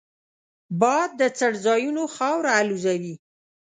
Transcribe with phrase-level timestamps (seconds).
[0.79, 3.15] باد د څړځایونو خاوره الوزوي